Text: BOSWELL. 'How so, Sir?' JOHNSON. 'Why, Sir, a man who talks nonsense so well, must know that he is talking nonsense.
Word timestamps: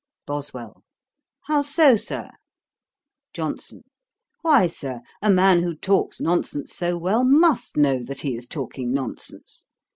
BOSWELL. 0.25 0.83
'How 1.43 1.61
so, 1.61 1.95
Sir?' 1.95 2.31
JOHNSON. 3.33 3.83
'Why, 4.41 4.65
Sir, 4.65 5.01
a 5.21 5.29
man 5.29 5.61
who 5.61 5.75
talks 5.75 6.19
nonsense 6.19 6.73
so 6.73 6.97
well, 6.97 7.23
must 7.23 7.77
know 7.77 8.01
that 8.05 8.21
he 8.21 8.35
is 8.35 8.47
talking 8.47 8.91
nonsense. 8.93 9.67